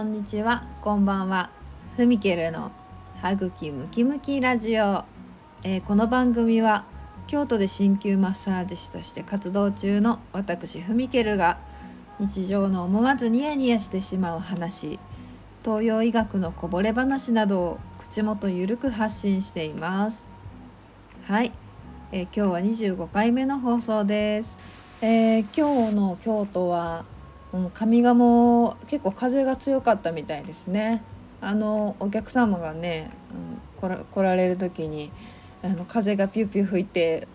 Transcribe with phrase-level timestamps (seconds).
[0.00, 0.64] こんにちは。
[0.80, 1.50] こんばんは。
[1.94, 2.72] ふみけるの
[3.20, 5.04] 歯茎ムキムキラジオ、
[5.62, 6.86] えー、この番組は
[7.26, 11.58] 京都で鍼灸マッサージ師として活動中の私ふみけるが
[12.18, 14.98] 日常の思わずニヤニヤしてしまう話
[15.62, 20.32] 東洋医学のこぼれ話などを口元ゆるく発信しています。
[21.26, 21.52] はい、
[22.10, 24.58] えー、今日は25回目の放送です、
[25.02, 27.04] えー、今日の京都は
[27.52, 31.02] うん、上賀も結構風が強かったみたいですね。
[31.40, 35.10] あのお客様がね、うん、来ら来られる時に
[35.62, 37.26] あの風がピューピュー吹いて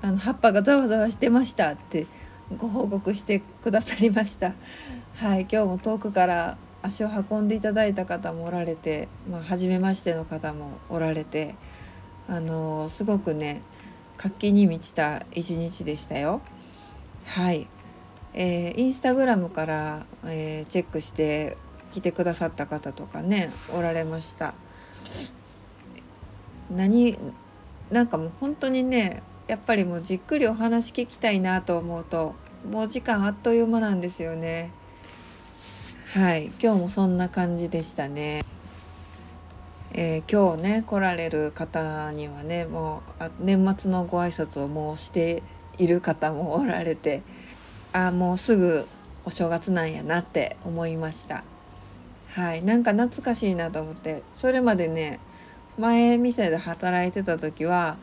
[0.00, 2.06] あの葉っぱがざわざわしてましたって
[2.56, 4.54] ご報告してくださりました。
[5.14, 11.54] はい今日も遠くから足を運んでいただいた方もおられて、まあ、初めましての方もおられて
[12.28, 13.62] あのすごくね
[14.16, 16.40] 活気に満ちた一日でしたよ。
[17.24, 17.68] はい。
[18.34, 21.56] えー、インスタグラムから、えー、チェックして
[21.92, 24.54] 来てくださった方とかねおられました。
[26.70, 27.18] 何
[27.90, 32.34] なんかもう本当にねやっぱりもうじっくりお話聞きたいなと思うと
[32.70, 34.70] もう時間あっという間なんですよね。
[36.14, 38.44] はい今日もそんな感じでしたね。
[39.94, 45.42] えー、今日ね来られる方にはねもう年末のご挨拶をもうして
[45.76, 47.22] いる方もおられて
[47.92, 48.86] あもうすぐ
[49.24, 51.44] お正月なんやなって思いました。
[52.28, 52.64] はい。
[52.64, 54.22] なんか懐かしいなと思って。
[54.36, 55.20] それまでね
[55.78, 57.96] 前店で働いてた時は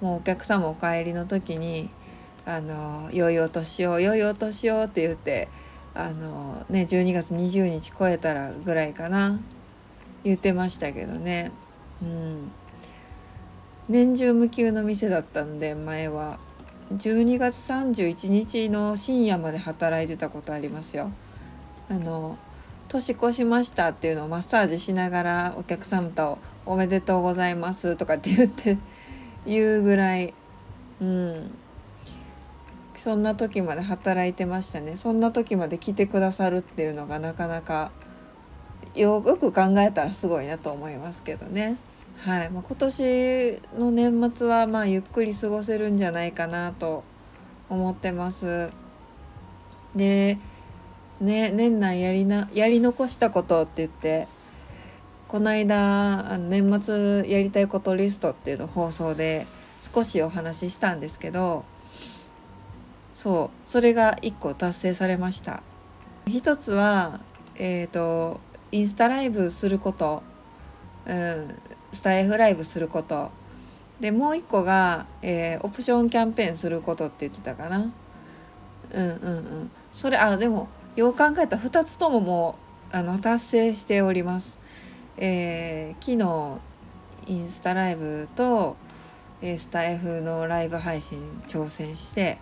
[0.00, 1.90] もうお客様お帰りの時に
[2.46, 5.48] 「あの良いお年を良いお年を」って言って
[5.94, 9.38] あのね12月20日超えたらぐらいかな
[10.24, 11.52] 言ってましたけどね。
[12.02, 12.50] うん。
[13.88, 16.38] 年中無休の店だったんで前は。
[16.92, 21.10] 12月31日の深夜まで働いてたことありますよ。
[21.90, 22.38] あの
[22.88, 28.78] 年越しましたっていうのをマッサージしながらお客様と「おめでとうございます」とかって言って
[29.46, 30.32] 言うぐらい
[31.00, 31.50] うん
[32.96, 37.92] そんな時まで働いてましたねそんな時まで来てくださるっていうのがなかなか
[38.94, 41.76] よく考えたらすごいなと思いますけどね。
[42.24, 47.04] はいまあ、今年の年末はまあゆっくり過ごせるんじゃないかなと
[47.70, 48.70] 思ってます。
[49.94, 50.38] で、
[51.20, 54.26] ね、年内やりなやり残したことって言って
[55.28, 59.46] この間あの年末やりたいことリストっていうの放送で
[59.80, 61.64] 少しお話ししたんですけど
[63.14, 65.62] そうそれが1個達成されました。
[66.26, 67.20] 一つは
[67.54, 68.40] えっ、ー、と
[68.72, 70.22] インスタライブすること、
[71.06, 71.54] うん、
[71.92, 73.30] スタイフライブすること。
[74.00, 77.92] でもう一個が、えー、オプションキャンペーンすることって言ってたかな。
[78.90, 79.70] うんうんうん。
[79.92, 82.56] それあでもよう考えたら2つともも
[82.92, 84.58] うあの達成しております。
[85.16, 86.16] えー、昨
[87.26, 88.76] 日インスタライブと、
[89.42, 92.38] えー、スタイフのライブ配信挑戦して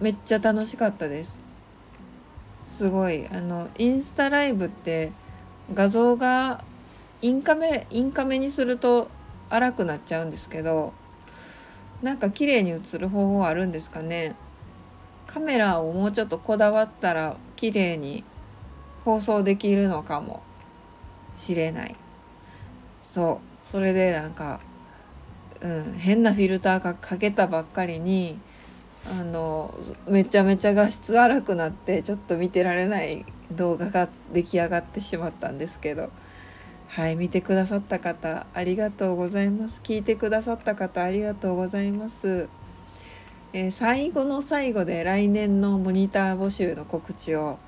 [0.00, 1.42] めっちゃ楽しかったです。
[2.64, 3.26] すごい。
[3.28, 5.12] あのインスタライブって
[5.74, 6.64] 画像が
[7.20, 9.08] インカメインカメにすると
[9.50, 10.92] 荒くなっちゃうんですけど
[12.02, 14.36] なんか綺麗に映る方法あるんですかね。
[15.26, 18.22] カメラをもうちょっとこだわったら綺麗に
[19.04, 20.42] 放送できるのかも
[21.34, 21.96] しれない。
[23.02, 23.68] そう。
[23.68, 24.60] それでなんか、
[25.60, 28.38] うん、変なフィルターがかけたばっかりに
[29.10, 29.74] あの
[30.06, 36.10] めちゃめちゃ画質荒くなってちょっと見てられない動画が出来上がってしまったんですけど。
[36.88, 42.48] はい見てくださった方ありがとうございます聞いてくださった方ありがとうございます、
[43.52, 47.58] えー、最後の最後で来年のモニター募集の告知を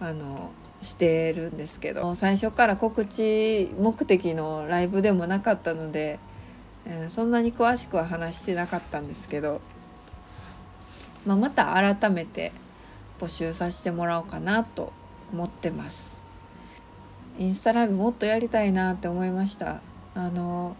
[0.00, 6.18] あのしてるんですけど最初から告知目的のライブでもなかったので、
[6.86, 9.60] えー、そんなに詳しくは話してなかったんですけど、
[11.26, 12.50] まあ、また改めて
[13.20, 14.94] 募集させてもらおうかなと
[15.32, 16.23] 思ってます。
[17.38, 19.80] インスタライブもっとやりたいなって思いました。
[20.14, 20.76] あの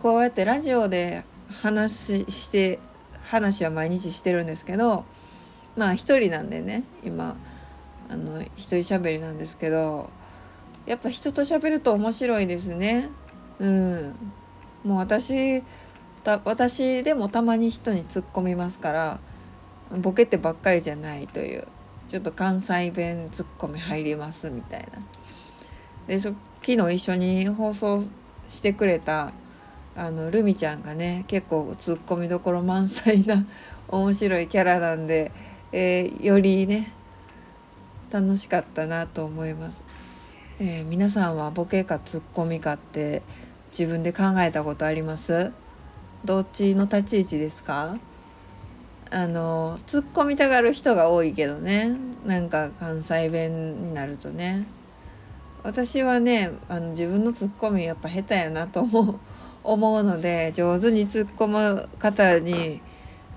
[0.00, 1.24] こうやってラジオで
[1.62, 2.78] 話して
[3.24, 5.04] 話は毎日してるんですけど
[5.76, 7.36] まあ一人なんでね今。
[8.08, 10.10] あの一人喋りなんですけど
[10.84, 13.08] やっぱ人と喋ると面白いですね。
[13.60, 14.14] うん。
[14.84, 15.62] もう私
[16.44, 19.20] 私でもたまに人に突っ込みますから
[19.96, 21.66] ボケてばっかりじゃないという
[22.08, 24.98] ちょっと関西弁ツッコミ入りますみたいな。
[26.10, 26.34] で昨
[26.64, 28.02] 日一緒に放送
[28.48, 29.32] してくれた
[29.94, 33.46] あのルミちゃんがね結構ツッコミどころ満載な
[33.86, 35.30] 面白いキャラなんで、
[35.70, 36.92] えー、よりね
[38.10, 39.84] 楽しかったなと思います、
[40.58, 43.22] えー、皆さんはボケかツッコミかって
[43.70, 45.52] 自分で考えたことあります？
[46.24, 47.98] どっちの立ち位置ですか？
[49.10, 51.92] あの突っ込みたがる人が多いけどね。
[52.26, 54.66] なんか関西弁になるとね。
[55.62, 59.20] 私はねあの自分のツッコミやっぱ下手やなと思う
[59.62, 62.80] 思うので上手に突っ込む方に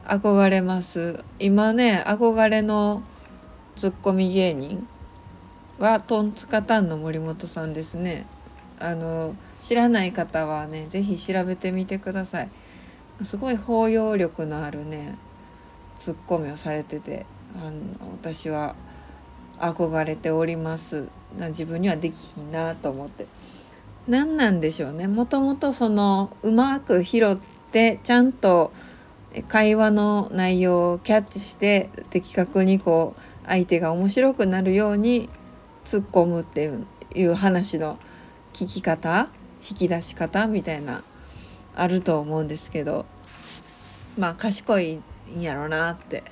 [0.05, 1.23] 憧れます。
[1.39, 3.03] 今ね憧れの
[3.75, 4.87] ツッコミ芸人
[5.79, 8.25] はトンツカタンの森本さんですね。
[8.79, 12.49] あの知らない方はね是非調べてみてください。
[13.21, 15.17] すごい包容力のあるね
[15.99, 17.25] ツッコミをされてて
[17.55, 17.73] あの
[18.21, 18.75] 私は
[19.59, 21.07] 憧れております。
[21.37, 23.27] な自分にはできひんなと思って。
[24.07, 25.07] 何なんでしょうね。
[25.07, 27.37] もともとそのうまく拾っ
[27.71, 28.71] てちゃんと
[29.47, 35.29] 会話の内容をキャッチして的確にこう相手が面白くなるように
[35.85, 36.71] 突っ込むって
[37.15, 37.97] いう話の
[38.53, 39.29] 聞き方
[39.67, 41.03] 引き出し方みたいな
[41.75, 43.05] あると思うんですけど
[44.17, 45.01] まあ賢い
[45.35, 46.23] んやろなって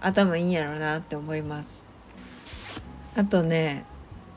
[0.00, 1.91] 頭いいんやろなって思います。
[3.14, 3.84] あとね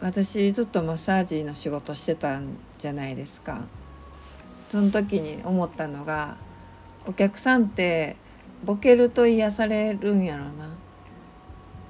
[0.01, 3.62] 私ずっとマッサージの仕事してたんじゃないですか。
[4.69, 6.36] その時に思ったのが
[7.07, 8.18] お客さんって
[8.63, 10.69] ボケると癒されるんやろな。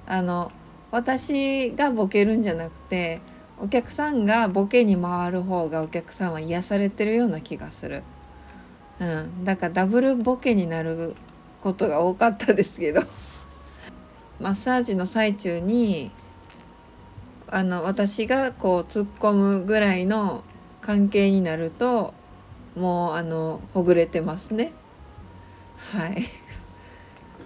[0.07, 0.51] あの
[0.91, 3.21] 私がボケるんじゃなくて
[3.59, 8.03] お客さんがボケに回る方がお客さんは癒されてるような気がする、
[8.99, 11.15] うん、だからダブルボケになる
[11.61, 13.01] ことが多かったですけど。
[14.39, 16.11] マッサージの最中に
[17.55, 20.43] あの私がこう突っ込むぐらいの
[20.81, 22.13] 関係になると
[22.75, 24.73] もうあのほぐれてますね。
[25.77, 26.25] はい。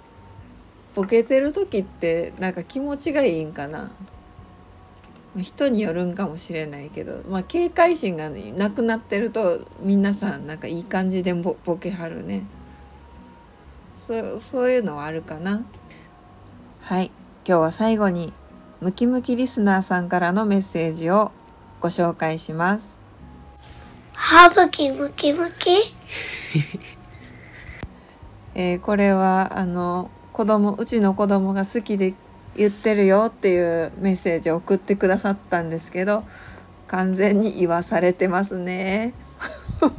[0.95, 3.91] ボケてる時ってなんか気持ちがいいんかな。
[5.37, 12.47] 人によるんかもしれないけど、まあ、警戒心が、ね、なくなってると皆さんなんかいい感じでボボケはるね。
[13.95, 15.63] そそういうのはあるかな。
[16.81, 17.11] はい。
[17.47, 18.33] 今日は最後に
[18.81, 21.33] ムキムキリスナーさんからのメッセージを
[21.81, 22.97] ご紹介します。
[24.13, 25.75] はぶきムキムキ。
[28.55, 32.13] えー、これはあの子供うちの子供が好きで
[32.55, 36.23] 言ってるよっていうメッセージを送ってくださったんですけど
[36.87, 39.13] 完全に言わされてますね。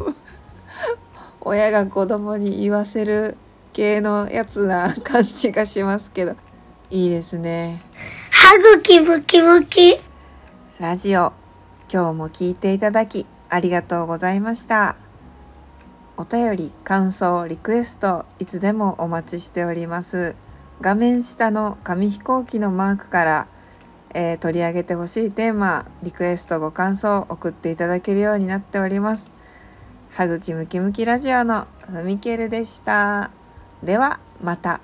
[1.43, 3.37] 親が子供に言わせる
[3.75, 6.35] 系のやつな感じがしますけど。
[6.91, 7.83] いいですね
[8.43, 10.01] はぐきムキムキ。
[10.81, 11.35] ラジオ
[11.93, 14.97] 今日も聞いていただきありがとうございました。
[16.17, 20.35] お便り感想リクエストいつでもお待ちしております。
[20.81, 23.47] 画面下の紙飛行機のマークから、
[24.15, 29.33] えー、取り上げてほしいテーマリクエストご感想送っていただけるようになっております。
[30.11, 33.31] はぐきムキムキラジオのふみけるでした。
[33.85, 34.81] ではまた。